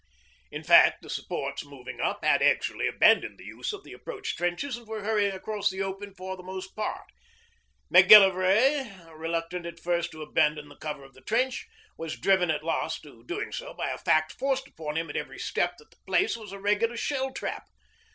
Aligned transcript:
In 0.49 0.63
fact 0.63 1.03
the 1.03 1.11
supports 1.11 1.63
moving 1.63 1.99
up 2.01 2.25
had 2.25 2.41
actually 2.41 2.87
abandoned 2.87 3.37
the 3.37 3.43
use 3.45 3.71
of 3.71 3.83
the 3.83 3.93
approach 3.93 4.35
trenches 4.35 4.75
and 4.75 4.87
were 4.87 5.03
hurrying 5.03 5.31
across 5.35 5.69
the 5.69 5.83
open 5.83 6.15
for 6.15 6.35
the 6.35 6.41
most 6.41 6.75
part. 6.75 7.03
Macgillivray, 7.91 9.15
reluctant 9.15 9.67
at 9.67 9.79
first 9.79 10.09
to 10.13 10.23
abandon 10.23 10.69
the 10.69 10.75
cover 10.77 11.03
of 11.03 11.13
the 11.13 11.21
trench, 11.21 11.67
was 11.99 12.17
driven 12.19 12.49
at 12.49 12.63
last 12.63 13.03
to 13.03 13.23
doing 13.25 13.51
so 13.51 13.75
by 13.75 13.91
a 13.91 13.97
fact 13.99 14.31
forced 14.31 14.67
upon 14.67 14.97
him 14.97 15.07
at 15.07 15.15
every 15.15 15.37
step 15.37 15.77
that 15.77 15.91
the 15.91 15.97
place 16.07 16.35
was 16.35 16.51
a 16.51 16.57
regular 16.59 16.97
shell 16.97 17.31
trap. 17.31 17.67